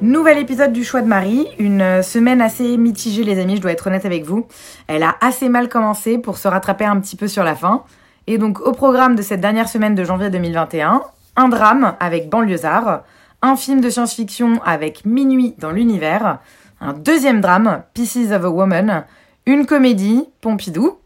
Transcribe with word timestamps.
Nouvel 0.00 0.38
épisode 0.38 0.72
du 0.72 0.84
Choix 0.84 1.02
de 1.02 1.08
Marie, 1.08 1.48
une 1.58 2.04
semaine 2.04 2.40
assez 2.40 2.76
mitigée 2.76 3.24
les 3.24 3.40
amis, 3.40 3.56
je 3.56 3.60
dois 3.60 3.72
être 3.72 3.88
honnête 3.88 4.04
avec 4.04 4.24
vous. 4.24 4.46
Elle 4.86 5.02
a 5.02 5.16
assez 5.20 5.48
mal 5.48 5.68
commencé 5.68 6.18
pour 6.18 6.38
se 6.38 6.46
rattraper 6.46 6.84
un 6.84 7.00
petit 7.00 7.16
peu 7.16 7.26
sur 7.26 7.42
la 7.42 7.56
fin. 7.56 7.82
Et 8.28 8.38
donc 8.38 8.60
au 8.60 8.70
programme 8.70 9.16
de 9.16 9.22
cette 9.22 9.40
dernière 9.40 9.68
semaine 9.68 9.96
de 9.96 10.04
janvier 10.04 10.30
2021, 10.30 11.02
un 11.34 11.48
drame 11.48 11.96
avec 11.98 12.30
Banlieusard, 12.30 13.02
un 13.42 13.56
film 13.56 13.80
de 13.80 13.90
science-fiction 13.90 14.60
avec 14.64 15.04
Minuit 15.04 15.56
dans 15.58 15.72
l'univers, 15.72 16.38
un 16.80 16.92
deuxième 16.92 17.40
drame, 17.40 17.82
Pieces 17.92 18.30
of 18.30 18.44
a 18.44 18.50
Woman, 18.50 19.04
une 19.46 19.66
comédie, 19.66 20.28
Pompidou, 20.40 20.98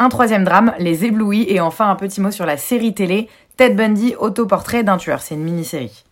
un 0.00 0.08
troisième 0.08 0.42
drame, 0.42 0.72
Les 0.80 1.04
Éblouis, 1.04 1.46
et 1.48 1.60
enfin 1.60 1.88
un 1.90 1.96
petit 1.96 2.20
mot 2.20 2.32
sur 2.32 2.44
la 2.44 2.56
série 2.56 2.92
télé 2.92 3.28
Ted 3.56 3.76
Bundy, 3.76 4.16
autoportrait 4.18 4.82
d'un 4.82 4.96
tueur. 4.96 5.20
C'est 5.20 5.36
une 5.36 5.44
mini-série. 5.44 6.05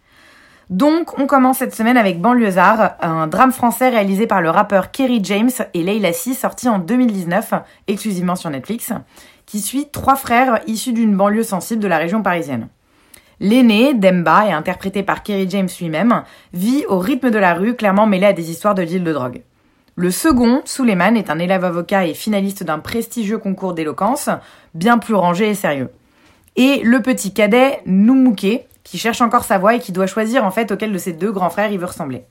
Donc, 0.70 1.18
on 1.18 1.26
commence 1.26 1.58
cette 1.58 1.74
semaine 1.74 1.98
avec 1.98 2.20
Banlieusard, 2.20 2.94
un 3.00 3.26
drame 3.26 3.52
français 3.52 3.90
réalisé 3.90 4.26
par 4.26 4.40
le 4.40 4.48
rappeur 4.48 4.90
Kerry 4.90 5.20
James 5.22 5.50
et 5.74 5.82
Leila 5.82 6.12
Si, 6.12 6.34
sorti 6.34 6.68
en 6.68 6.78
2019, 6.78 7.52
exclusivement 7.86 8.34
sur 8.34 8.48
Netflix, 8.48 8.92
qui 9.44 9.60
suit 9.60 9.88
trois 9.92 10.16
frères 10.16 10.60
issus 10.66 10.92
d'une 10.94 11.16
banlieue 11.16 11.42
sensible 11.42 11.82
de 11.82 11.88
la 11.88 11.98
région 11.98 12.22
parisienne. 12.22 12.68
L'aîné, 13.40 13.92
Demba, 13.92 14.46
et 14.46 14.52
interprété 14.52 15.02
par 15.02 15.22
Kerry 15.22 15.46
James 15.50 15.68
lui-même, 15.78 16.22
vit 16.54 16.84
au 16.88 16.98
rythme 16.98 17.30
de 17.30 17.38
la 17.38 17.52
rue, 17.52 17.74
clairement 17.74 18.06
mêlé 18.06 18.26
à 18.26 18.32
des 18.32 18.50
histoires 18.50 18.74
de 18.74 18.84
deal 18.84 19.04
de 19.04 19.12
drogue. 19.12 19.42
Le 19.96 20.10
second, 20.10 20.62
Suleiman, 20.64 21.14
est 21.16 21.30
un 21.30 21.38
élève 21.38 21.64
avocat 21.64 22.06
et 22.06 22.14
finaliste 22.14 22.64
d'un 22.64 22.78
prestigieux 22.78 23.38
concours 23.38 23.74
d'éloquence, 23.74 24.30
bien 24.72 24.98
plus 24.98 25.14
rangé 25.14 25.50
et 25.50 25.54
sérieux. 25.54 25.90
Et 26.56 26.80
le 26.82 27.00
petit 27.02 27.34
cadet, 27.34 27.80
Noumouké, 27.86 28.66
qui 28.84 28.98
cherche 28.98 29.20
encore 29.20 29.44
sa 29.44 29.58
voie 29.58 29.74
et 29.74 29.80
qui 29.80 29.92
doit 29.92 30.06
choisir 30.06 30.44
en 30.44 30.50
fait 30.50 30.70
auquel 30.70 30.92
de 30.92 30.98
ses 30.98 31.12
deux 31.12 31.32
grands 31.32 31.50
frères 31.50 31.72
il 31.72 31.78
veut 31.78 31.86
ressembler. 31.86 32.24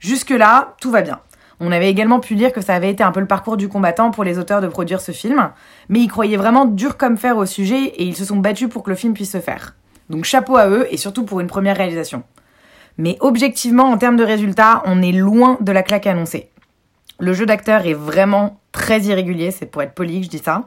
Jusque-là, 0.00 0.74
tout 0.80 0.90
va 0.90 1.02
bien. 1.02 1.20
On 1.60 1.72
avait 1.72 1.90
également 1.90 2.20
pu 2.20 2.34
lire 2.34 2.52
que 2.52 2.60
ça 2.60 2.74
avait 2.74 2.90
été 2.90 3.02
un 3.02 3.10
peu 3.10 3.20
le 3.20 3.26
parcours 3.26 3.56
du 3.56 3.68
combattant 3.68 4.10
pour 4.10 4.22
les 4.22 4.38
auteurs 4.38 4.60
de 4.60 4.68
produire 4.68 5.00
ce 5.00 5.10
film, 5.10 5.50
mais 5.88 6.00
ils 6.00 6.08
croyaient 6.08 6.36
vraiment 6.36 6.66
dur 6.66 6.96
comme 6.96 7.16
fer 7.16 7.36
au 7.36 7.46
sujet 7.46 7.84
et 7.84 8.04
ils 8.04 8.16
se 8.16 8.24
sont 8.24 8.36
battus 8.36 8.68
pour 8.68 8.82
que 8.82 8.90
le 8.90 8.96
film 8.96 9.14
puisse 9.14 9.32
se 9.32 9.40
faire. 9.40 9.74
Donc 10.08 10.24
chapeau 10.24 10.56
à 10.56 10.68
eux 10.68 10.86
et 10.90 10.96
surtout 10.96 11.24
pour 11.24 11.40
une 11.40 11.48
première 11.48 11.76
réalisation. 11.76 12.22
Mais 12.96 13.16
objectivement, 13.20 13.90
en 13.90 13.98
termes 13.98 14.16
de 14.16 14.24
résultats, 14.24 14.82
on 14.84 15.02
est 15.02 15.12
loin 15.12 15.56
de 15.60 15.72
la 15.72 15.82
claque 15.82 16.06
annoncée. 16.06 16.50
Le 17.20 17.32
jeu 17.32 17.46
d'acteur 17.46 17.86
est 17.86 17.94
vraiment 17.94 18.60
très 18.70 19.00
irrégulier, 19.00 19.50
c'est 19.50 19.66
pour 19.66 19.82
être 19.82 19.92
poli 19.92 20.20
que 20.20 20.26
je 20.26 20.30
dis 20.30 20.38
ça. 20.38 20.64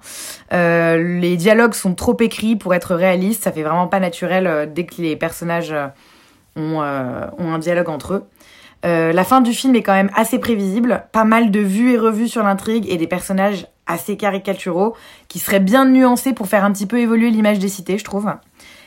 Euh, 0.54 1.20
les 1.20 1.38
dialogues 1.38 1.74
sont 1.74 1.96
trop 1.96 2.18
écrits 2.20 2.58
pour 2.58 2.74
être 2.74 2.94
réalistes, 2.94 3.44
ça 3.44 3.52
fait 3.52 3.64
vraiment 3.64 3.88
pas 3.88 4.02
naturel 4.02 4.48
euh, 4.48 4.66
dès 4.66 4.86
que 4.86 5.02
les 5.02 5.16
personnages 5.16 5.72
euh, 5.72 5.88
ont, 6.58 6.80
ont 6.80 7.54
un 7.54 7.60
dialogue 7.60 7.90
entre 7.90 8.14
eux. 8.14 8.24
La 8.84 9.24
fin 9.24 9.42
du 9.42 9.54
film 9.54 9.76
est 9.76 9.84
quand 9.84 9.94
même 9.94 10.10
assez 10.16 10.40
prévisible, 10.40 11.06
pas 11.12 11.24
mal 11.24 11.52
de 11.52 11.60
vues 11.60 11.94
et 11.94 11.98
revues 11.98 12.28
sur 12.28 12.44
l'intrigue 12.44 12.88
et 12.90 12.98
des 12.98 13.08
personnages 13.08 13.68
assez 13.86 14.18
caricaturaux 14.18 14.96
qui 15.28 15.40
seraient 15.40 15.60
bien 15.60 15.86
nuancés 15.86 16.34
pour 16.34 16.48
faire 16.48 16.66
un 16.66 16.72
petit 16.72 16.88
peu 16.88 17.00
évoluer 17.00 17.30
l'image 17.30 17.60
des 17.60 17.70
cités, 17.70 17.98
je 17.98 18.04
trouve. 18.04 18.34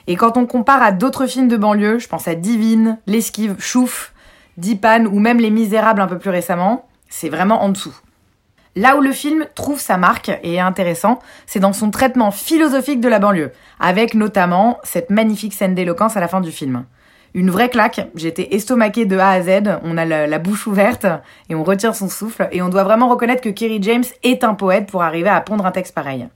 Et 0.06 0.16
quand 0.16 0.36
on 0.36 0.46
compare 0.46 0.82
à 0.82 0.92
d'autres 0.92 1.26
films 1.26 1.48
de 1.48 1.56
banlieue, 1.56 1.98
je 1.98 2.08
pense 2.08 2.28
à 2.28 2.34
Divine, 2.34 2.98
L'Esquive, 3.06 3.54
Chouf, 3.58 4.12
Dipan 4.56 5.06
ou 5.06 5.20
même 5.20 5.38
Les 5.38 5.50
Misérables 5.50 6.00
un 6.00 6.08
peu 6.08 6.18
plus 6.18 6.30
récemment, 6.30 6.86
c'est 7.14 7.28
vraiment 7.28 7.62
en 7.62 7.68
dessous. 7.68 7.94
Là 8.74 8.96
où 8.96 9.00
le 9.00 9.12
film 9.12 9.46
trouve 9.54 9.80
sa 9.80 9.96
marque 9.96 10.32
et 10.42 10.54
est 10.54 10.58
intéressant, 10.58 11.20
c'est 11.46 11.60
dans 11.60 11.72
son 11.72 11.92
traitement 11.92 12.32
philosophique 12.32 13.00
de 13.00 13.08
la 13.08 13.20
banlieue, 13.20 13.52
avec 13.78 14.14
notamment 14.14 14.78
cette 14.82 15.10
magnifique 15.10 15.54
scène 15.54 15.76
d'éloquence 15.76 16.16
à 16.16 16.20
la 16.20 16.26
fin 16.26 16.40
du 16.40 16.50
film. 16.50 16.86
Une 17.32 17.50
vraie 17.50 17.68
claque, 17.68 18.08
j'étais 18.16 18.56
estomaquée 18.56 19.06
de 19.06 19.16
A 19.16 19.30
à 19.30 19.42
Z, 19.42 19.78
on 19.84 19.96
a 19.96 20.04
la, 20.04 20.38
bouche 20.40 20.66
ouverte 20.66 21.06
et 21.48 21.54
on 21.54 21.62
retient 21.62 21.92
son 21.92 22.08
souffle, 22.08 22.48
et 22.50 22.62
on 22.62 22.68
doit 22.68 22.82
vraiment 22.82 23.08
reconnaître 23.08 23.42
que 23.42 23.48
Kerry 23.48 23.78
James 23.80 24.04
est 24.24 24.42
un 24.42 24.54
poète 24.54 24.90
pour 24.90 25.04
arriver 25.04 25.28
à 25.30 25.40
pondre 25.40 25.66
un 25.66 25.72
texte 25.72 25.94
pareil. 25.94 26.26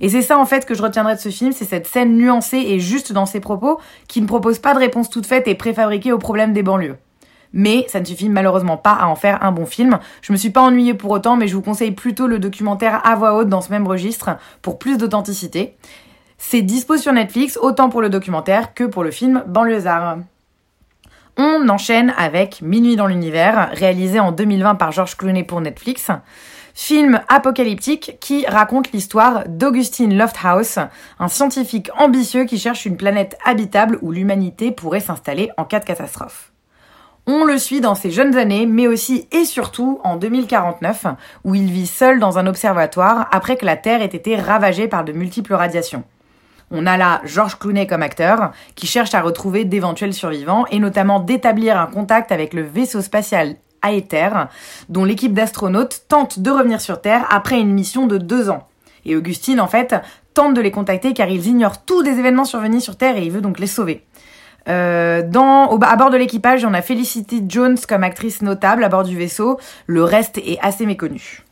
Et 0.00 0.08
c'est 0.08 0.22
ça 0.22 0.38
en 0.38 0.44
fait 0.44 0.66
que 0.66 0.74
je 0.74 0.82
retiendrai 0.82 1.16
de 1.16 1.20
ce 1.20 1.30
film, 1.30 1.50
c'est 1.50 1.64
cette 1.64 1.88
scène 1.88 2.16
nuancée 2.16 2.58
et 2.58 2.78
juste 2.78 3.12
dans 3.12 3.26
ses 3.26 3.40
propos, 3.40 3.80
qui 4.06 4.22
ne 4.22 4.28
propose 4.28 4.60
pas 4.60 4.74
de 4.74 4.78
réponse 4.78 5.10
toute 5.10 5.26
faite 5.26 5.48
et 5.48 5.56
préfabriquée 5.56 6.12
aux 6.12 6.18
problèmes 6.18 6.52
des 6.52 6.62
banlieues 6.62 6.96
mais 7.52 7.86
ça 7.88 8.00
ne 8.00 8.04
suffit 8.04 8.28
malheureusement 8.28 8.76
pas 8.76 8.92
à 8.92 9.06
en 9.06 9.14
faire 9.14 9.42
un 9.42 9.52
bon 9.52 9.66
film. 9.66 9.98
Je 10.20 10.32
me 10.32 10.36
suis 10.36 10.50
pas 10.50 10.62
ennuyée 10.62 10.94
pour 10.94 11.10
autant, 11.10 11.36
mais 11.36 11.48
je 11.48 11.54
vous 11.54 11.62
conseille 11.62 11.92
plutôt 11.92 12.26
le 12.26 12.38
documentaire 12.38 13.06
à 13.06 13.14
voix 13.16 13.34
haute 13.34 13.48
dans 13.48 13.60
ce 13.60 13.70
même 13.70 13.86
registre 13.86 14.30
pour 14.62 14.78
plus 14.78 14.98
d'authenticité. 14.98 15.76
C'est 16.38 16.62
dispo 16.62 16.96
sur 16.96 17.12
Netflix, 17.12 17.58
autant 17.60 17.88
pour 17.88 18.02
le 18.02 18.10
documentaire 18.10 18.74
que 18.74 18.84
pour 18.84 19.04
le 19.04 19.10
film 19.10 19.44
Banlieusard. 19.46 20.18
On 21.38 21.68
enchaîne 21.68 22.12
avec 22.18 22.60
Minuit 22.60 22.96
dans 22.96 23.06
l'univers, 23.06 23.70
réalisé 23.72 24.20
en 24.20 24.32
2020 24.32 24.74
par 24.74 24.92
George 24.92 25.16
Clooney 25.16 25.44
pour 25.44 25.60
Netflix. 25.60 26.10
Film 26.74 27.20
apocalyptique 27.28 28.18
qui 28.20 28.46
raconte 28.46 28.92
l'histoire 28.92 29.44
d'Augustine 29.48 30.16
Lofthouse, 30.16 30.78
un 31.18 31.28
scientifique 31.28 31.90
ambitieux 31.98 32.44
qui 32.44 32.58
cherche 32.58 32.86
une 32.86 32.96
planète 32.96 33.38
habitable 33.44 33.98
où 34.02 34.10
l'humanité 34.10 34.72
pourrait 34.72 35.00
s'installer 35.00 35.50
en 35.56 35.64
cas 35.64 35.80
de 35.80 35.84
catastrophe. 35.84 36.51
On 37.28 37.44
le 37.44 37.56
suit 37.56 37.80
dans 37.80 37.94
ses 37.94 38.10
jeunes 38.10 38.36
années, 38.36 38.66
mais 38.66 38.88
aussi 38.88 39.28
et 39.30 39.44
surtout 39.44 40.00
en 40.02 40.16
2049, 40.16 41.06
où 41.44 41.54
il 41.54 41.70
vit 41.70 41.86
seul 41.86 42.18
dans 42.18 42.38
un 42.38 42.48
observatoire 42.48 43.28
après 43.30 43.56
que 43.56 43.64
la 43.64 43.76
Terre 43.76 44.02
ait 44.02 44.06
été 44.06 44.34
ravagée 44.34 44.88
par 44.88 45.04
de 45.04 45.12
multiples 45.12 45.54
radiations. 45.54 46.02
On 46.72 46.84
a 46.84 46.96
là 46.96 47.20
George 47.24 47.60
Clooney 47.60 47.86
comme 47.86 48.02
acteur, 48.02 48.50
qui 48.74 48.88
cherche 48.88 49.14
à 49.14 49.20
retrouver 49.20 49.64
d'éventuels 49.64 50.14
survivants, 50.14 50.66
et 50.72 50.80
notamment 50.80 51.20
d'établir 51.20 51.78
un 51.78 51.86
contact 51.86 52.32
avec 52.32 52.54
le 52.54 52.62
vaisseau 52.62 53.00
spatial 53.00 53.54
Aether, 53.84 54.30
dont 54.88 55.04
l'équipe 55.04 55.32
d'astronautes 55.32 56.06
tente 56.08 56.40
de 56.40 56.50
revenir 56.50 56.80
sur 56.80 57.00
Terre 57.00 57.26
après 57.30 57.60
une 57.60 57.72
mission 57.72 58.08
de 58.08 58.18
deux 58.18 58.50
ans. 58.50 58.66
Et 59.04 59.14
Augustine, 59.14 59.60
en 59.60 59.68
fait, 59.68 59.94
tente 60.34 60.54
de 60.54 60.60
les 60.60 60.70
contacter 60.72 61.12
car 61.12 61.28
ils 61.28 61.46
ignorent 61.46 61.84
tous 61.84 62.02
des 62.02 62.18
événements 62.18 62.44
survenus 62.44 62.82
sur 62.82 62.96
Terre 62.96 63.16
et 63.16 63.24
il 63.24 63.30
veut 63.30 63.40
donc 63.40 63.60
les 63.60 63.66
sauver. 63.68 64.04
Euh, 64.68 65.22
dans, 65.22 65.78
à 65.78 65.96
bord 65.96 66.10
de 66.10 66.16
l'équipage, 66.16 66.64
on 66.64 66.74
a 66.74 66.82
Felicity 66.82 67.44
Jones 67.48 67.78
comme 67.88 68.04
actrice 68.04 68.42
notable 68.42 68.84
à 68.84 68.88
bord 68.88 69.04
du 69.04 69.16
vaisseau. 69.16 69.58
Le 69.86 70.04
reste 70.04 70.38
est 70.38 70.58
assez 70.62 70.86
méconnu. 70.86 71.42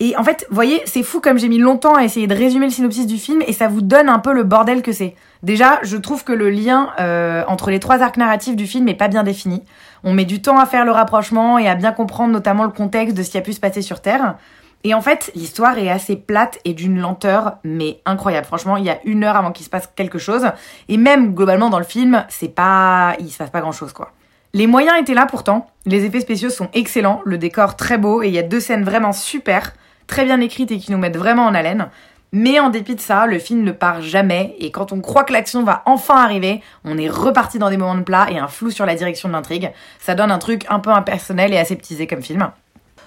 Et 0.00 0.16
en 0.16 0.24
fait, 0.24 0.46
voyez, 0.50 0.82
c'est 0.86 1.04
fou 1.04 1.20
comme 1.20 1.38
j'ai 1.38 1.48
mis 1.48 1.58
longtemps 1.58 1.94
à 1.94 2.02
essayer 2.02 2.26
de 2.26 2.34
résumer 2.34 2.66
le 2.66 2.72
synopsis 2.72 3.06
du 3.06 3.16
film 3.16 3.42
et 3.46 3.52
ça 3.52 3.68
vous 3.68 3.80
donne 3.80 4.08
un 4.08 4.18
peu 4.18 4.32
le 4.32 4.42
bordel 4.42 4.82
que 4.82 4.92
c'est. 4.92 5.14
Déjà, 5.44 5.78
je 5.82 5.96
trouve 5.96 6.24
que 6.24 6.32
le 6.32 6.50
lien 6.50 6.90
euh, 6.98 7.44
entre 7.46 7.70
les 7.70 7.78
trois 7.78 8.02
arcs 8.02 8.16
narratifs 8.16 8.56
du 8.56 8.66
film 8.66 8.88
est 8.88 8.94
pas 8.94 9.08
bien 9.08 9.22
défini. 9.22 9.62
On 10.02 10.12
met 10.12 10.24
du 10.24 10.42
temps 10.42 10.58
à 10.58 10.66
faire 10.66 10.84
le 10.84 10.90
rapprochement 10.90 11.58
et 11.58 11.68
à 11.68 11.76
bien 11.76 11.92
comprendre 11.92 12.32
notamment 12.32 12.64
le 12.64 12.70
contexte 12.70 13.16
de 13.16 13.22
ce 13.22 13.30
qui 13.30 13.38
a 13.38 13.40
pu 13.40 13.52
se 13.52 13.60
passer 13.60 13.82
sur 13.82 14.00
Terre. 14.00 14.36
Et 14.84 14.92
en 14.92 15.00
fait, 15.00 15.30
l'histoire 15.34 15.78
est 15.78 15.90
assez 15.90 16.14
plate 16.14 16.58
et 16.66 16.74
d'une 16.74 17.00
lenteur, 17.00 17.54
mais 17.64 18.00
incroyable. 18.04 18.46
Franchement, 18.46 18.76
il 18.76 18.84
y 18.84 18.90
a 18.90 18.98
une 19.04 19.24
heure 19.24 19.36
avant 19.36 19.50
qu'il 19.50 19.64
se 19.64 19.70
passe 19.70 19.88
quelque 19.96 20.18
chose. 20.18 20.46
Et 20.88 20.98
même, 20.98 21.34
globalement, 21.34 21.70
dans 21.70 21.78
le 21.78 21.84
film, 21.86 22.24
c'est 22.28 22.54
pas, 22.54 23.16
il 23.18 23.30
se 23.30 23.38
passe 23.38 23.50
pas 23.50 23.62
grand 23.62 23.72
chose, 23.72 23.94
quoi. 23.94 24.12
Les 24.52 24.68
moyens 24.68 25.00
étaient 25.00 25.14
là 25.14 25.26
pourtant. 25.26 25.66
Les 25.84 26.04
effets 26.04 26.20
spéciaux 26.20 26.50
sont 26.50 26.68
excellents, 26.74 27.22
le 27.24 27.38
décor 27.38 27.74
très 27.74 27.98
beau 27.98 28.22
et 28.22 28.28
il 28.28 28.34
y 28.34 28.38
a 28.38 28.42
deux 28.42 28.60
scènes 28.60 28.84
vraiment 28.84 29.12
super, 29.12 29.72
très 30.06 30.24
bien 30.24 30.40
écrites 30.40 30.70
et 30.70 30.78
qui 30.78 30.92
nous 30.92 30.98
mettent 30.98 31.16
vraiment 31.16 31.46
en 31.46 31.54
haleine. 31.54 31.88
Mais 32.30 32.60
en 32.60 32.70
dépit 32.70 32.94
de 32.94 33.00
ça, 33.00 33.26
le 33.26 33.40
film 33.40 33.64
ne 33.64 33.72
part 33.72 34.00
jamais 34.00 34.54
et 34.60 34.70
quand 34.70 34.92
on 34.92 35.00
croit 35.00 35.24
que 35.24 35.32
l'action 35.32 35.64
va 35.64 35.82
enfin 35.86 36.22
arriver, 36.22 36.62
on 36.84 36.98
est 36.98 37.08
reparti 37.08 37.58
dans 37.58 37.68
des 37.68 37.76
moments 37.76 37.96
de 37.96 38.02
plat 38.02 38.28
et 38.30 38.38
un 38.38 38.46
flou 38.46 38.70
sur 38.70 38.86
la 38.86 38.94
direction 38.94 39.28
de 39.28 39.34
l'intrigue. 39.34 39.72
Ça 39.98 40.14
donne 40.14 40.30
un 40.30 40.38
truc 40.38 40.66
un 40.68 40.78
peu 40.78 40.90
impersonnel 40.90 41.52
et 41.52 41.58
aseptisé 41.58 42.06
comme 42.06 42.22
film. 42.22 42.48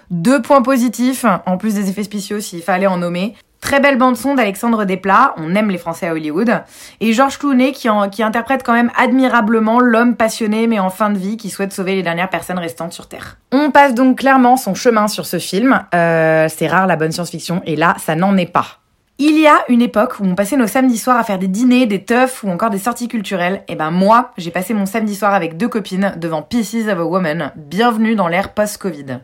Deux 0.09 0.41
points 0.41 0.61
positifs, 0.61 1.25
en 1.45 1.57
plus 1.57 1.75
des 1.75 1.89
effets 1.89 2.03
spéciaux 2.03 2.39
s'il 2.39 2.61
fallait 2.61 2.87
en 2.87 2.97
nommer. 2.97 3.35
Très 3.59 3.81
belle 3.81 3.97
bande 3.97 4.15
son 4.15 4.35
d'Alexandre 4.35 4.85
Desplat, 4.85 5.33
on 5.35 5.53
aime 5.53 5.69
les 5.69 5.77
Français 5.77 6.07
à 6.07 6.13
Hollywood, 6.13 6.61
et 7.01 7.11
Georges 7.11 7.39
Clooney 7.39 7.73
qui, 7.73 7.89
interprète 7.89 8.63
quand 8.63 8.71
même 8.71 8.91
admirablement 8.97 9.81
l'homme 9.81 10.15
passionné 10.15 10.67
mais 10.67 10.79
en 10.79 10.89
fin 10.89 11.09
de 11.09 11.17
vie 11.17 11.35
qui 11.35 11.49
souhaite 11.49 11.73
sauver 11.73 11.95
les 11.95 12.03
dernières 12.03 12.29
personnes 12.29 12.59
restantes 12.59 12.93
sur 12.93 13.07
Terre. 13.07 13.37
On 13.51 13.71
passe 13.71 13.95
donc 13.95 14.19
clairement 14.19 14.55
son 14.55 14.75
chemin 14.75 15.09
sur 15.09 15.25
ce 15.25 15.39
film, 15.39 15.81
euh, 15.93 16.47
c'est 16.49 16.67
rare 16.67 16.87
la 16.87 16.95
bonne 16.95 17.11
science-fiction, 17.11 17.61
et 17.65 17.75
là 17.75 17.95
ça 17.99 18.15
n'en 18.15 18.37
est 18.37 18.45
pas. 18.45 18.79
Il 19.19 19.39
y 19.39 19.47
a 19.47 19.65
une 19.67 19.81
époque 19.81 20.19
où 20.19 20.25
on 20.25 20.35
passait 20.35 20.57
nos 20.57 20.67
samedis 20.67 20.99
soirs 20.99 21.17
à 21.17 21.23
faire 21.23 21.39
des 21.39 21.47
dîners, 21.47 21.87
des 21.87 22.03
teufs 22.03 22.43
ou 22.43 22.51
encore 22.51 22.69
des 22.69 22.77
sorties 22.77 23.07
culturelles. 23.07 23.63
Et 23.67 23.73
ben 23.73 23.89
moi, 23.89 24.31
j'ai 24.37 24.51
passé 24.51 24.75
mon 24.75 24.85
samedi 24.85 25.15
soir 25.15 25.33
avec 25.33 25.57
deux 25.57 25.67
copines 25.67 26.13
devant 26.17 26.43
Pieces 26.43 26.87
of 26.87 26.99
a 26.99 27.03
Woman. 27.03 27.51
Bienvenue 27.55 28.13
dans 28.13 28.27
l'ère 28.27 28.53
post-Covid. 28.53 29.17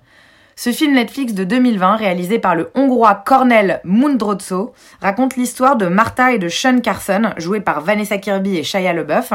Ce 0.55 0.71
film 0.71 0.93
Netflix 0.93 1.33
de 1.33 1.43
2020, 1.43 1.95
réalisé 1.95 2.37
par 2.37 2.53
le 2.53 2.69
hongrois 2.75 3.15
Cornel 3.15 3.81
Mundrozzo, 3.83 4.73
raconte 5.01 5.35
l'histoire 5.35 5.77
de 5.77 5.87
Martha 5.87 6.31
et 6.31 6.37
de 6.37 6.47
Sean 6.47 6.79
Carson, 6.79 7.33
joués 7.37 7.59
par 7.59 7.81
Vanessa 7.81 8.19
Kirby 8.19 8.57
et 8.57 8.63
Shia 8.63 8.93
LeBeouf, 8.93 9.33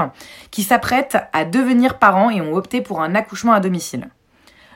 qui 0.53 0.63
s'apprêtent 0.63 1.19
à 1.33 1.45
devenir 1.45 1.99
parents 1.99 2.31
et 2.31 2.41
ont 2.41 2.55
opté 2.55 2.83
pour 2.83 3.01
un 3.01 3.17
accouchement 3.17 3.53
à 3.53 3.59
domicile. 3.59 4.09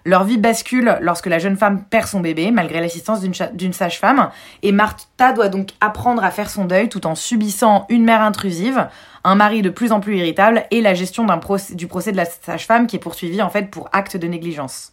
Leur 0.05 0.25
vie 0.25 0.37
bascule 0.37 0.99
lorsque 1.01 1.29
la 1.29 1.39
jeune 1.39 1.57
femme 1.57 1.85
perd 1.85 2.09
son 2.09 2.19
bébé, 2.19 2.51
malgré 2.51 2.81
l'assistance 2.81 3.21
d'une 3.21 3.73
sage-femme, 3.73 4.31
et 4.65 4.73
Martha 4.73 5.33
doit 5.33 5.49
donc 5.49 5.71
apprendre 5.81 6.25
à 6.25 6.33
faire 6.33 6.51
son 6.51 6.65
deuil 6.65 6.89
tout 6.89 7.07
en 7.07 7.15
subissant 7.15 7.87
une 7.89 8.05
mère 8.05 8.23
intrusive, 8.23 8.89
un 9.23 9.37
mari 9.37 9.63
de 9.63 9.71
plus 9.71 9.93
en 9.93 10.01
plus 10.01 10.17
irritable 10.17 10.65
et 10.73 10.81
la 10.81 10.95
gestion 10.95 11.25
du 11.71 11.87
procès 11.87 12.11
de 12.11 12.17
la 12.17 12.25
sage-femme 12.25 12.89
qui 12.89 12.97
est 12.97 12.99
poursuivi 12.99 13.41
en 13.43 13.49
fait 13.49 13.71
pour 13.71 13.89
acte 13.93 14.17
de 14.17 14.27
négligence. 14.27 14.93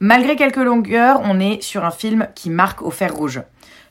Malgré 0.00 0.36
quelques 0.36 0.56
longueurs, 0.56 1.22
on 1.24 1.40
est 1.40 1.62
sur 1.62 1.86
un 1.86 1.90
film 1.90 2.28
qui 2.34 2.50
marque 2.50 2.82
au 2.82 2.90
fer 2.90 3.14
rouge. 3.14 3.40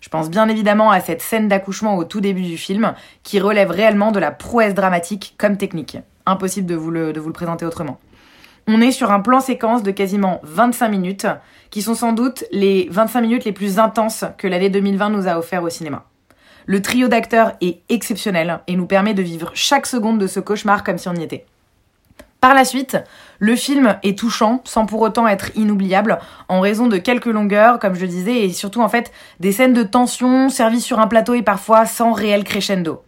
Je 0.01 0.09
pense 0.09 0.29
bien 0.29 0.47
évidemment 0.49 0.91
à 0.91 0.99
cette 0.99 1.21
scène 1.21 1.47
d'accouchement 1.47 1.97
au 1.97 2.03
tout 2.03 2.21
début 2.21 2.43
du 2.43 2.57
film, 2.57 2.93
qui 3.23 3.39
relève 3.39 3.71
réellement 3.71 4.11
de 4.11 4.19
la 4.19 4.29
prouesse 4.29 4.75
dramatique 4.75 5.33
comme 5.39 5.57
technique. 5.57 5.97
Impossible 6.27 6.67
de 6.67 6.75
vous 6.75 6.91
le, 6.91 7.11
présenter 7.33 7.65
autrement. 7.65 7.99
On 8.67 8.81
est 8.81 8.91
sur 8.91 9.11
un 9.11 9.19
plan 9.19 9.39
séquence 9.39 9.81
de 9.81 9.89
quasiment 9.89 10.41
25 10.43 10.89
minutes, 10.89 11.27
qui 11.71 11.81
sont 11.81 11.95
sans 11.95 12.13
doute 12.13 12.43
les 12.51 12.87
25 12.91 13.21
minutes 13.21 13.45
les 13.45 13.51
plus 13.51 13.79
intenses 13.79 14.25
que 14.37 14.47
l'année 14.47 14.69
2020 14.69 15.09
nous 15.09 15.27
a 15.27 15.39
offert 15.39 15.63
au 15.63 15.69
cinéma. 15.69 16.05
Le 16.67 16.83
trio 16.83 17.07
d'acteurs 17.07 17.53
est 17.61 17.81
exceptionnel 17.89 18.59
et 18.67 18.75
nous 18.75 18.85
permet 18.85 19.15
de 19.15 19.23
vivre 19.23 19.49
chaque 19.55 19.87
seconde 19.87 20.19
de 20.19 20.27
ce 20.27 20.39
cauchemar 20.39 20.83
comme 20.83 20.99
si 20.99 21.09
on 21.09 21.15
y 21.15 21.23
était. 21.23 21.45
Par 22.45 22.53
la 22.53 22.63
suite, 22.63 22.99
le 23.39 23.55
film 23.55 23.97
est 24.03 24.19
touchant 24.19 24.61
sans 24.65 24.85
pour 24.85 25.01
autant 25.01 25.27
être 25.27 25.49
inoubliable 25.55 26.19
en 26.47 26.59
raison 26.59 26.85
de 26.85 26.97
quelques 26.97 27.25
longueurs, 27.25 27.79
comme 27.79 27.95
je 27.95 28.05
disais, 28.05 28.41
et 28.41 28.53
surtout 28.53 28.81
en 28.81 28.87
fait 28.87 29.11
des 29.39 29.51
scènes 29.51 29.73
de 29.73 29.81
tension 29.81 30.49
servies 30.49 30.79
sur 30.79 30.99
un 30.99 31.07
plateau 31.07 31.33
et 31.33 31.41
parfois 31.41 31.87
sans 31.87 32.13
réel 32.13 32.43
crescendo. 32.43 33.01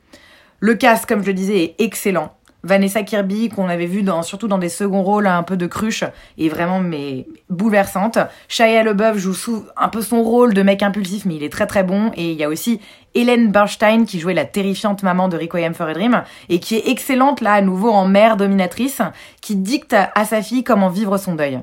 Le 0.60 0.74
cast, 0.74 1.06
comme 1.06 1.22
je 1.22 1.28
le 1.28 1.34
disais, 1.36 1.62
est 1.62 1.76
excellent. 1.78 2.36
Vanessa 2.64 3.04
Kirby, 3.04 3.50
qu'on 3.50 3.70
avait 3.70 3.86
vu 3.86 4.04
surtout 4.24 4.48
dans 4.48 4.58
des 4.58 4.70
seconds 4.70 5.04
rôles 5.04 5.28
un 5.28 5.44
peu 5.44 5.58
de 5.58 5.68
cruche, 5.68 6.04
est 6.38 6.50
vraiment 6.50 6.80
mais 6.80 7.28
bouleversante. 7.50 8.18
Shia 8.48 8.84
LeBeouf 8.84 9.18
joue 9.18 9.66
un 9.76 9.90
peu 9.90 10.02
son 10.02 10.24
rôle 10.24 10.54
de 10.54 10.64
mec 10.64 10.84
impulsif, 10.84 11.26
mais 11.26 11.36
il 11.36 11.44
est 11.44 11.52
très 11.52 11.68
très 11.68 11.84
bon. 11.84 12.12
Et 12.16 12.32
il 12.32 12.38
y 12.38 12.44
a 12.44 12.50
aussi 12.50 12.82
Hélène 13.14 13.52
Bernstein 13.52 14.06
qui 14.06 14.20
jouait 14.20 14.34
la 14.34 14.46
terrifiante 14.46 15.04
maman 15.04 15.28
de 15.28 15.38
Requiem 15.38 15.74
for 15.74 15.88
a 15.88 15.94
Dream 15.94 16.24
et 16.50 16.60
qui 16.60 16.76
est 16.76 16.88
excellente 16.90 17.42
là 17.42 17.54
à 17.54 17.62
nouveau 17.62 17.90
en 17.90 18.08
mère 18.08 18.38
dominatrice, 18.38 19.02
qui 19.42 19.56
dicte 19.56 19.94
à 19.94 20.26
sa 20.26 20.42
fille 20.42 20.64
comment 20.64 20.90
vivre 20.90 21.18
son 21.18 21.36
deuil. 21.36 21.60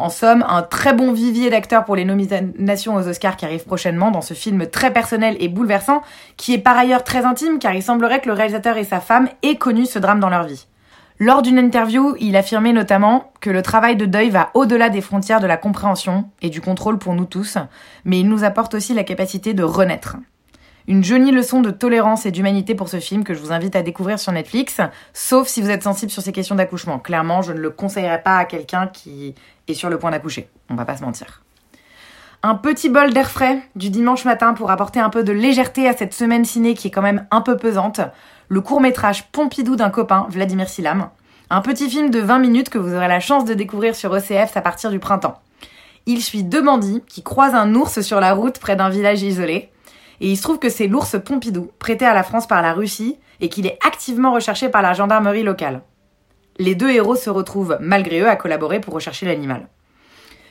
En 0.00 0.10
somme, 0.10 0.44
un 0.48 0.62
très 0.62 0.94
bon 0.94 1.12
vivier 1.12 1.50
d'acteurs 1.50 1.84
pour 1.84 1.96
les 1.96 2.04
nominations 2.04 2.94
aux 2.94 3.08
Oscars 3.08 3.36
qui 3.36 3.44
arrivent 3.44 3.64
prochainement 3.64 4.12
dans 4.12 4.20
ce 4.20 4.32
film 4.32 4.68
très 4.68 4.92
personnel 4.92 5.36
et 5.40 5.48
bouleversant, 5.48 6.02
qui 6.36 6.54
est 6.54 6.58
par 6.58 6.78
ailleurs 6.78 7.02
très 7.02 7.24
intime 7.24 7.58
car 7.58 7.74
il 7.74 7.82
semblerait 7.82 8.20
que 8.20 8.28
le 8.28 8.34
réalisateur 8.34 8.76
et 8.76 8.84
sa 8.84 9.00
femme 9.00 9.28
aient 9.42 9.56
connu 9.56 9.86
ce 9.86 9.98
drame 9.98 10.20
dans 10.20 10.28
leur 10.28 10.44
vie. 10.44 10.68
Lors 11.18 11.42
d'une 11.42 11.58
interview, 11.58 12.14
il 12.20 12.36
affirmait 12.36 12.72
notamment 12.72 13.32
que 13.40 13.50
le 13.50 13.60
travail 13.60 13.96
de 13.96 14.06
deuil 14.06 14.30
va 14.30 14.50
au-delà 14.54 14.88
des 14.88 15.00
frontières 15.00 15.40
de 15.40 15.48
la 15.48 15.56
compréhension 15.56 16.30
et 16.42 16.48
du 16.48 16.60
contrôle 16.60 16.98
pour 16.98 17.14
nous 17.14 17.24
tous, 17.24 17.58
mais 18.04 18.20
il 18.20 18.28
nous 18.28 18.44
apporte 18.44 18.74
aussi 18.74 18.94
la 18.94 19.02
capacité 19.02 19.52
de 19.52 19.64
renaître. 19.64 20.16
Une 20.88 21.04
jolie 21.04 21.32
leçon 21.32 21.60
de 21.60 21.70
tolérance 21.70 22.24
et 22.24 22.30
d'humanité 22.30 22.74
pour 22.74 22.88
ce 22.88 22.98
film 22.98 23.22
que 23.22 23.34
je 23.34 23.40
vous 23.40 23.52
invite 23.52 23.76
à 23.76 23.82
découvrir 23.82 24.18
sur 24.18 24.32
Netflix, 24.32 24.80
sauf 25.12 25.46
si 25.46 25.60
vous 25.60 25.68
êtes 25.68 25.82
sensible 25.82 26.10
sur 26.10 26.22
ces 26.22 26.32
questions 26.32 26.54
d'accouchement. 26.54 26.98
Clairement, 26.98 27.42
je 27.42 27.52
ne 27.52 27.58
le 27.58 27.68
conseillerais 27.68 28.22
pas 28.22 28.38
à 28.38 28.46
quelqu'un 28.46 28.86
qui 28.86 29.34
est 29.68 29.74
sur 29.74 29.90
le 29.90 29.98
point 29.98 30.10
d'accoucher. 30.10 30.48
On 30.70 30.76
va 30.76 30.86
pas 30.86 30.96
se 30.96 31.02
mentir. 31.02 31.42
Un 32.42 32.54
petit 32.54 32.88
bol 32.88 33.12
d'air 33.12 33.30
frais 33.30 33.60
du 33.76 33.90
dimanche 33.90 34.24
matin 34.24 34.54
pour 34.54 34.70
apporter 34.70 34.98
un 34.98 35.10
peu 35.10 35.24
de 35.24 35.32
légèreté 35.32 35.86
à 35.86 35.94
cette 35.94 36.14
semaine 36.14 36.46
ciné 36.46 36.72
qui 36.72 36.88
est 36.88 36.90
quand 36.90 37.02
même 37.02 37.26
un 37.30 37.42
peu 37.42 37.58
pesante. 37.58 38.00
Le 38.48 38.62
court 38.62 38.80
métrage 38.80 39.30
Pompidou 39.30 39.76
d'un 39.76 39.90
copain, 39.90 40.26
Vladimir 40.30 40.70
Silam. 40.70 41.10
Un 41.50 41.60
petit 41.60 41.90
film 41.90 42.08
de 42.08 42.20
20 42.20 42.38
minutes 42.38 42.70
que 42.70 42.78
vous 42.78 42.94
aurez 42.94 43.08
la 43.08 43.20
chance 43.20 43.44
de 43.44 43.52
découvrir 43.52 43.94
sur 43.94 44.16
ECF 44.16 44.56
à 44.56 44.62
partir 44.62 44.90
du 44.90 45.00
printemps. 45.00 45.38
Il 46.06 46.22
suit 46.22 46.44
deux 46.44 46.62
bandits 46.62 47.02
qui 47.06 47.22
croisent 47.22 47.54
un 47.54 47.74
ours 47.74 48.00
sur 48.00 48.20
la 48.20 48.32
route 48.32 48.58
près 48.58 48.74
d'un 48.74 48.88
village 48.88 49.20
isolé. 49.22 49.68
Et 50.20 50.30
il 50.30 50.36
se 50.36 50.42
trouve 50.42 50.58
que 50.58 50.68
c'est 50.68 50.86
l'ours 50.86 51.16
Pompidou, 51.24 51.70
prêté 51.78 52.04
à 52.04 52.14
la 52.14 52.22
France 52.22 52.46
par 52.46 52.62
la 52.62 52.72
Russie, 52.72 53.18
et 53.40 53.48
qu'il 53.48 53.66
est 53.66 53.78
activement 53.86 54.32
recherché 54.32 54.68
par 54.68 54.82
la 54.82 54.94
gendarmerie 54.94 55.42
locale. 55.42 55.82
Les 56.58 56.74
deux 56.74 56.90
héros 56.90 57.14
se 57.14 57.30
retrouvent, 57.30 57.78
malgré 57.80 58.20
eux, 58.20 58.28
à 58.28 58.36
collaborer 58.36 58.80
pour 58.80 58.94
rechercher 58.94 59.26
l'animal. 59.26 59.68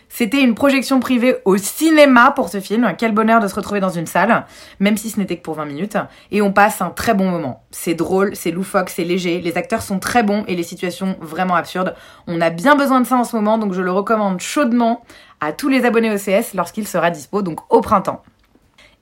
C'était 0.10 0.42
une 0.42 0.56
projection 0.56 1.00
privée 1.00 1.38
au 1.46 1.58
cinéma 1.58 2.32
pour 2.32 2.50
ce 2.50 2.60
film. 2.60 2.94
Quel 2.98 3.12
bonheur 3.12 3.42
de 3.42 3.48
se 3.48 3.56
retrouver 3.56 3.80
dans 3.80 3.90
une 3.90 4.08
salle, 4.08 4.46
même 4.80 4.98
si 4.98 5.10
ce 5.10 5.20
n'était 5.20 5.38
que 5.38 5.44
pour 5.44 5.56
20 5.56 5.66
minutes. 5.66 5.98
Et 6.32 6.42
on 6.42 6.54
passe 6.54 6.82
un 6.82 6.90
très 6.90 7.14
bon 7.14 7.30
moment. 7.30 7.64
C'est 7.72 7.94
drôle, 7.94 8.36
c'est 8.36 8.52
loufoque, 8.52 8.90
c'est 8.90 9.04
léger. 9.04 9.42
Les 9.42 9.58
acteurs 9.58 9.82
sont 9.82 10.00
très 10.00 10.24
bons 10.24 10.44
et 10.48 10.56
les 10.56 10.64
situations 10.64 11.18
vraiment 11.20 11.56
absurdes. 11.56 11.94
On 12.26 12.42
a 12.42 12.50
bien 12.50 12.76
besoin 12.76 13.02
de 13.02 13.06
ça 13.06 13.18
en 13.18 13.26
ce 13.26 13.36
moment, 13.36 13.58
donc 13.58 13.74
je 13.74 13.82
le 13.82 13.92
recommande 13.92 14.40
chaudement 14.40 15.04
à 15.42 15.52
tous 15.52 15.68
les 15.68 15.86
abonnés 15.86 16.12
OCS 16.12 16.54
lorsqu'il 16.54 16.88
sera 16.88 17.12
dispo, 17.12 17.42
donc 17.42 17.60
au 17.72 17.82
printemps. 17.82 18.24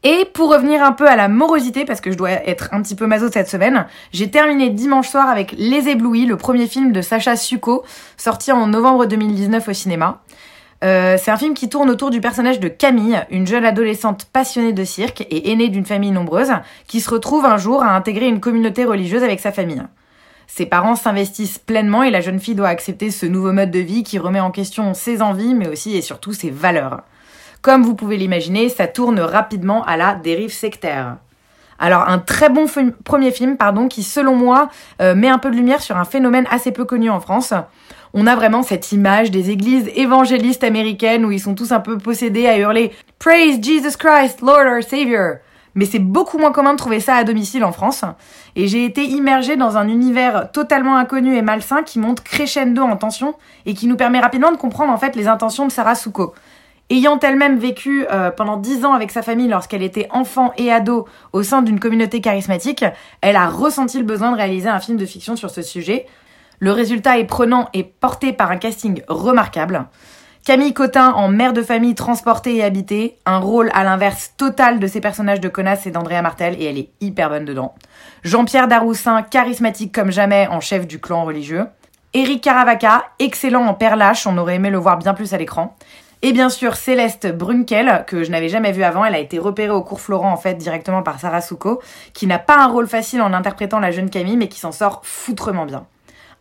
Et 0.07 0.23
pour 0.23 0.51
revenir 0.51 0.83
un 0.83 0.91
peu 0.91 1.09
à 1.09 1.15
la 1.15 1.27
morosité, 1.27 1.83
parce 1.83 1.99
que 1.99 2.11
je 2.11 2.15
dois 2.15 2.29
être 2.29 2.69
un 2.73 2.83
petit 2.83 2.93
peu 2.93 3.07
maso 3.07 3.27
cette 3.31 3.49
semaine, 3.49 3.87
j'ai 4.13 4.29
terminé 4.29 4.69
dimanche 4.69 5.09
soir 5.09 5.27
avec 5.27 5.55
Les 5.57 5.89
Éblouis, 5.89 6.27
le 6.27 6.37
premier 6.37 6.67
film 6.67 6.91
de 6.91 7.01
Sacha 7.01 7.35
Suko, 7.35 7.83
sorti 8.15 8.51
en 8.51 8.67
novembre 8.67 9.07
2019 9.07 9.67
au 9.67 9.73
cinéma. 9.73 10.21
Euh, 10.83 11.17
c'est 11.19 11.31
un 11.31 11.37
film 11.37 11.55
qui 11.55 11.69
tourne 11.69 11.89
autour 11.89 12.11
du 12.11 12.21
personnage 12.21 12.59
de 12.59 12.67
Camille, 12.67 13.19
une 13.31 13.47
jeune 13.47 13.65
adolescente 13.65 14.25
passionnée 14.31 14.73
de 14.73 14.83
cirque 14.83 15.21
et 15.31 15.51
aînée 15.51 15.69
d'une 15.69 15.87
famille 15.87 16.11
nombreuse, 16.11 16.51
qui 16.85 17.01
se 17.01 17.09
retrouve 17.09 17.45
un 17.45 17.57
jour 17.57 17.81
à 17.81 17.95
intégrer 17.95 18.27
une 18.27 18.39
communauté 18.39 18.85
religieuse 18.85 19.23
avec 19.23 19.39
sa 19.39 19.51
famille. 19.51 19.81
Ses 20.45 20.67
parents 20.67 20.95
s'investissent 20.95 21.57
pleinement 21.57 22.03
et 22.03 22.11
la 22.11 22.21
jeune 22.21 22.39
fille 22.39 22.53
doit 22.53 22.67
accepter 22.67 23.09
ce 23.09 23.25
nouveau 23.25 23.53
mode 23.53 23.71
de 23.71 23.79
vie 23.79 24.03
qui 24.03 24.19
remet 24.19 24.39
en 24.39 24.51
question 24.51 24.93
ses 24.93 25.23
envies, 25.23 25.55
mais 25.55 25.67
aussi 25.67 25.97
et 25.97 26.03
surtout 26.03 26.31
ses 26.31 26.51
valeurs. 26.51 27.01
Comme 27.61 27.83
vous 27.83 27.95
pouvez 27.95 28.17
l'imaginer, 28.17 28.69
ça 28.69 28.87
tourne 28.87 29.19
rapidement 29.19 29.83
à 29.85 29.97
la 29.97 30.15
dérive 30.15 30.53
sectaire. 30.53 31.17
Alors 31.79 32.07
un 32.07 32.19
très 32.19 32.49
bon 32.49 32.65
premier 33.03 33.31
film, 33.31 33.57
pardon, 33.57 33.87
qui 33.87 34.03
selon 34.03 34.35
moi 34.35 34.69
euh, 35.01 35.15
met 35.15 35.27
un 35.27 35.39
peu 35.39 35.51
de 35.51 35.55
lumière 35.55 35.81
sur 35.81 35.97
un 35.97 36.05
phénomène 36.05 36.45
assez 36.49 36.71
peu 36.71 36.85
connu 36.85 37.09
en 37.09 37.19
France. 37.19 37.53
On 38.13 38.27
a 38.27 38.35
vraiment 38.35 38.63
cette 38.63 38.93
image 38.93 39.29
des 39.29 39.49
églises 39.49 39.89
évangélistes 39.95 40.63
américaines 40.63 41.25
où 41.25 41.31
ils 41.31 41.39
sont 41.39 41.55
tous 41.55 41.73
un 41.73 41.81
peu 41.81 41.97
possédés 41.97 42.47
à 42.47 42.57
hurler 42.57 42.93
Praise 43.19 43.59
Jesus 43.61 43.97
Christ, 43.97 44.41
Lord 44.41 44.73
our 44.73 44.83
Savior. 44.83 45.35
Mais 45.77 45.83
c'est 45.83 45.99
beaucoup 45.99 46.37
moins 46.37 46.53
commun 46.53 46.71
de 46.71 46.77
trouver 46.77 47.01
ça 47.01 47.15
à 47.15 47.25
domicile 47.25 47.65
en 47.65 47.73
France. 47.73 48.05
Et 48.55 48.67
j'ai 48.67 48.85
été 48.85 49.03
immergée 49.03 49.57
dans 49.57 49.75
un 49.75 49.89
univers 49.89 50.49
totalement 50.53 50.95
inconnu 50.95 51.35
et 51.35 51.41
malsain 51.41 51.83
qui 51.83 51.99
monte 51.99 52.23
crescendo 52.23 52.81
en 52.81 52.95
tension 52.95 53.35
et 53.65 53.73
qui 53.73 53.87
nous 53.87 53.97
permet 53.97 54.21
rapidement 54.21 54.53
de 54.53 54.57
comprendre 54.57 54.93
en 54.93 54.97
fait 54.97 55.17
les 55.17 55.27
intentions 55.27 55.67
de 55.67 55.71
Sarah 55.73 55.95
Souko. 55.95 56.33
Ayant 56.91 57.19
elle-même 57.19 57.57
vécu 57.57 58.05
euh, 58.11 58.29
pendant 58.29 58.57
dix 58.57 58.85
ans 58.85 58.93
avec 58.93 59.09
sa 59.09 59.23
famille 59.23 59.47
lorsqu'elle 59.47 59.81
était 59.81 60.07
enfant 60.11 60.53
et 60.57 60.71
ado 60.71 61.07
au 61.33 61.41
sein 61.41 61.63
d'une 61.63 61.79
communauté 61.79 62.21
charismatique, 62.21 62.85
elle 63.21 63.35
a 63.35 63.47
ressenti 63.47 63.97
le 63.97 64.03
besoin 64.03 64.31
de 64.31 64.37
réaliser 64.37 64.69
un 64.69 64.79
film 64.79 64.97
de 64.97 65.05
fiction 65.05 65.35
sur 65.35 65.49
ce 65.49 65.63
sujet. 65.63 66.05
Le 66.59 66.71
résultat 66.71 67.17
est 67.17 67.25
prenant 67.25 67.69
et 67.73 67.83
porté 67.83 68.33
par 68.33 68.51
un 68.51 68.57
casting 68.57 69.01
remarquable. 69.07 69.87
Camille 70.45 70.75
Cotin 70.75 71.09
en 71.13 71.27
mère 71.27 71.53
de 71.53 71.63
famille 71.63 71.95
transportée 71.95 72.57
et 72.57 72.63
habitée, 72.63 73.17
un 73.25 73.39
rôle 73.39 73.71
à 73.73 73.83
l'inverse 73.83 74.33
total 74.37 74.79
de 74.79 74.85
ses 74.85 75.01
personnages 75.01 75.41
de 75.41 75.49
connasse 75.49 75.87
et 75.87 75.91
d'Andrea 75.91 76.21
Martel, 76.21 76.55
et 76.61 76.65
elle 76.65 76.77
est 76.77 76.91
hyper 77.01 77.29
bonne 77.29 77.45
dedans. 77.45 77.73
Jean-Pierre 78.23 78.67
Daroussin, 78.67 79.23
charismatique 79.23 79.91
comme 79.91 80.11
jamais 80.11 80.47
en 80.51 80.59
chef 80.59 80.85
du 80.85 80.99
clan 80.99 81.25
religieux. 81.25 81.65
Eric 82.13 82.43
Caravaca, 82.43 83.05
excellent 83.17 83.65
en 83.65 83.73
père 83.73 83.95
lâche, 83.95 84.27
on 84.27 84.37
aurait 84.37 84.55
aimé 84.55 84.69
le 84.69 84.77
voir 84.77 84.99
bien 84.99 85.15
plus 85.15 85.33
à 85.33 85.39
l'écran. 85.39 85.75
Et 86.21 86.33
bien 86.33 86.49
sûr, 86.49 86.75
Céleste 86.75 87.31
Brunkel, 87.31 88.03
que 88.07 88.23
je 88.23 88.31
n'avais 88.31 88.49
jamais 88.49 88.71
vue 88.71 88.83
avant, 88.83 89.05
elle 89.05 89.15
a 89.15 89.19
été 89.19 89.37
repérée 89.37 89.71
au 89.71 89.83
cours 89.83 90.01
Florent, 90.01 90.31
en 90.31 90.37
fait, 90.37 90.55
directement 90.55 91.03
par 91.03 91.19
Sarah 91.19 91.41
Souko, 91.41 91.81
qui 92.13 92.25
n'a 92.25 92.39
pas 92.39 92.57
un 92.57 92.67
rôle 92.67 92.87
facile 92.87 93.21
en 93.21 93.33
interprétant 93.33 93.79
la 93.79 93.91
jeune 93.91 94.09
Camille, 94.09 94.37
mais 94.37 94.47
qui 94.47 94.59
s'en 94.59 94.71
sort 94.71 95.01
foutrement 95.03 95.65
bien. 95.65 95.85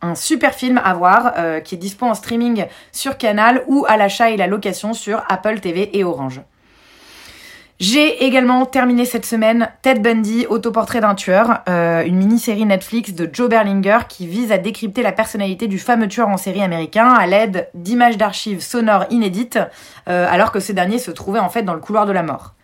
Un 0.01 0.15
super 0.15 0.55
film 0.55 0.81
à 0.83 0.95
voir, 0.95 1.35
euh, 1.39 1.61
qui 1.61 1.75
est 1.75 1.79
dispo 1.79 2.07
en 2.07 2.15
streaming 2.15 2.67
sur 2.93 3.17
Canal 3.17 3.63
ou 3.67 3.85
à 3.89 3.97
l'achat 3.97 4.31
et 4.31 4.37
la 4.37 4.47
location 4.47 4.93
sur 4.93 5.23
Apple 5.29 5.61
TV 5.61 5.97
et 5.97 6.05
Orange. 6.05 6.41
J'ai 7.87 8.25
également 8.25 8.65
terminé 8.65 9.05
cette 9.05 9.27
semaine 9.27 9.69
Ted 9.83 10.01
Bundy, 10.01 10.47
autoportrait 10.47 11.03
d'un 11.03 11.15
tueur, 11.15 11.61
euh, 11.69 12.03
une 12.03 12.17
mini-série 12.17 12.65
Netflix 12.65 13.13
de 13.13 13.29
Joe 13.31 13.51
Berlinger 13.51 13.99
qui 14.09 14.27
vise 14.27 14.53
à 14.53 14.57
décrypter 14.57 15.03
la 15.03 15.13
personnalité 15.13 15.69
du 15.69 15.79
fameux 15.79 16.09
tueur 16.09 16.29
en 16.29 16.39
série 16.39 16.63
américain 16.63 17.13
à 17.13 17.27
l'aide 17.27 17.69
d'images 17.75 18.17
d'archives 18.17 18.63
sonores 18.63 19.05
inédites, 19.11 19.59
euh, 20.09 20.27
alors 20.31 20.51
que 20.51 20.61
ce 20.61 20.73
dernier 20.73 20.99
se 20.99 21.11
trouvait 21.11 21.41
en 21.41 21.51
fait 21.51 21.63
dans 21.63 21.75
le 21.75 21.81
couloir 21.81 22.07
de 22.07 22.13
la 22.13 22.23
mort. 22.23 22.55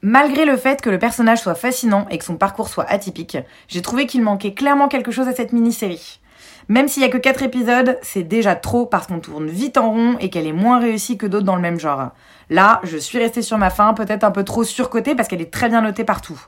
Malgré 0.00 0.46
le 0.46 0.56
fait 0.56 0.80
que 0.80 0.88
le 0.88 0.98
personnage 0.98 1.42
soit 1.42 1.54
fascinant 1.54 2.06
et 2.10 2.16
que 2.16 2.24
son 2.24 2.36
parcours 2.36 2.70
soit 2.70 2.90
atypique, 2.90 3.36
j'ai 3.68 3.82
trouvé 3.82 4.06
qu'il 4.06 4.22
manquait 4.22 4.54
clairement 4.54 4.88
quelque 4.88 5.10
chose 5.10 5.28
à 5.28 5.34
cette 5.34 5.52
mini-série. 5.52 6.20
Même 6.68 6.88
s'il 6.88 7.02
y 7.02 7.06
a 7.06 7.08
que 7.08 7.18
4 7.18 7.42
épisodes, 7.42 7.98
c'est 8.02 8.22
déjà 8.22 8.54
trop 8.54 8.86
parce 8.86 9.06
qu'on 9.06 9.20
tourne 9.20 9.48
vite 9.48 9.78
en 9.78 9.90
rond 9.90 10.16
et 10.20 10.30
qu'elle 10.30 10.46
est 10.46 10.52
moins 10.52 10.78
réussie 10.78 11.18
que 11.18 11.26
d'autres 11.26 11.46
dans 11.46 11.56
le 11.56 11.62
même 11.62 11.80
genre. 11.80 12.10
Là, 12.48 12.80
je 12.84 12.96
suis 12.96 13.18
restée 13.18 13.42
sur 13.42 13.58
ma 13.58 13.70
fin, 13.70 13.94
peut-être 13.94 14.24
un 14.24 14.30
peu 14.30 14.44
trop 14.44 14.64
surcotée 14.64 15.14
parce 15.14 15.28
qu'elle 15.28 15.40
est 15.40 15.52
très 15.52 15.68
bien 15.68 15.82
notée 15.82 16.04
partout. 16.04 16.40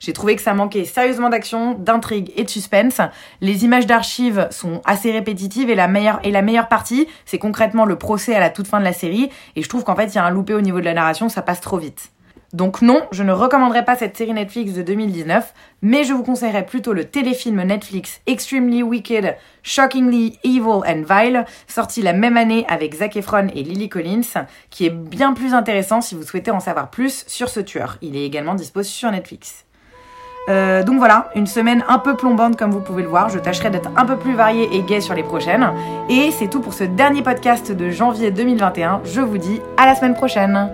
J'ai 0.00 0.14
trouvé 0.14 0.34
que 0.34 0.40
ça 0.42 0.54
manquait 0.54 0.86
sérieusement 0.86 1.28
d'action, 1.28 1.74
d'intrigue 1.74 2.32
et 2.34 2.44
de 2.44 2.48
suspense. 2.48 3.02
Les 3.42 3.64
images 3.64 3.86
d'archives 3.86 4.48
sont 4.50 4.80
assez 4.86 5.12
répétitives 5.12 5.68
et 5.68 5.74
la 5.74 5.88
meilleure, 5.88 6.20
et 6.24 6.30
la 6.30 6.40
meilleure 6.40 6.68
partie, 6.68 7.06
c'est 7.26 7.38
concrètement 7.38 7.84
le 7.84 7.96
procès 7.96 8.34
à 8.34 8.40
la 8.40 8.48
toute 8.48 8.66
fin 8.66 8.78
de 8.78 8.84
la 8.84 8.94
série. 8.94 9.28
Et 9.56 9.62
je 9.62 9.68
trouve 9.68 9.84
qu'en 9.84 9.94
fait, 9.94 10.06
il 10.06 10.14
y 10.14 10.18
a 10.18 10.24
un 10.24 10.30
loupé 10.30 10.54
au 10.54 10.62
niveau 10.62 10.80
de 10.80 10.86
la 10.86 10.94
narration, 10.94 11.28
ça 11.28 11.42
passe 11.42 11.60
trop 11.60 11.76
vite. 11.76 12.12
Donc 12.52 12.82
non, 12.82 13.02
je 13.12 13.22
ne 13.22 13.32
recommanderais 13.32 13.84
pas 13.84 13.94
cette 13.94 14.16
série 14.16 14.32
Netflix 14.32 14.72
de 14.72 14.82
2019, 14.82 15.54
mais 15.82 16.02
je 16.02 16.12
vous 16.12 16.24
conseillerais 16.24 16.66
plutôt 16.66 16.92
le 16.92 17.04
téléfilm 17.04 17.62
Netflix 17.62 18.20
Extremely 18.26 18.82
Wicked, 18.82 19.36
Shockingly 19.62 20.38
Evil 20.42 20.82
and 20.84 21.02
Vile, 21.08 21.44
sorti 21.68 22.02
la 22.02 22.12
même 22.12 22.36
année 22.36 22.66
avec 22.68 22.94
Zac 22.94 23.16
Efron 23.16 23.46
et 23.54 23.62
Lily 23.62 23.88
Collins, 23.88 24.46
qui 24.70 24.84
est 24.84 24.90
bien 24.90 25.32
plus 25.32 25.54
intéressant 25.54 26.00
si 26.00 26.16
vous 26.16 26.24
souhaitez 26.24 26.50
en 26.50 26.60
savoir 26.60 26.90
plus 26.90 27.24
sur 27.28 27.48
ce 27.48 27.60
tueur. 27.60 27.98
Il 28.02 28.16
est 28.16 28.24
également 28.24 28.54
dispo 28.54 28.82
sur 28.82 29.12
Netflix. 29.12 29.64
Euh, 30.48 30.82
donc 30.82 30.98
voilà, 30.98 31.30
une 31.36 31.46
semaine 31.46 31.84
un 31.86 31.98
peu 31.98 32.16
plombante 32.16 32.56
comme 32.56 32.72
vous 32.72 32.80
pouvez 32.80 33.02
le 33.04 33.08
voir. 33.08 33.28
Je 33.28 33.38
tâcherai 33.38 33.70
d'être 33.70 33.90
un 33.96 34.04
peu 34.04 34.16
plus 34.16 34.34
variée 34.34 34.68
et 34.72 34.82
gaie 34.82 35.00
sur 35.00 35.14
les 35.14 35.22
prochaines. 35.22 35.70
Et 36.08 36.32
c'est 36.32 36.48
tout 36.48 36.60
pour 36.60 36.74
ce 36.74 36.82
dernier 36.82 37.22
podcast 37.22 37.70
de 37.70 37.90
janvier 37.90 38.32
2021. 38.32 39.02
Je 39.04 39.20
vous 39.20 39.38
dis 39.38 39.60
à 39.76 39.86
la 39.86 39.94
semaine 39.94 40.14
prochaine. 40.14 40.70